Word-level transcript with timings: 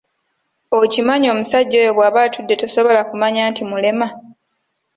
Okimanyi 0.79 1.27
omusajja 1.33 1.75
oyo 1.81 1.91
bwaba 1.95 2.19
atudde 2.27 2.53
tosobola 2.61 3.01
kumanya 3.09 3.41
nti 3.49 3.61
mulema 3.69 4.07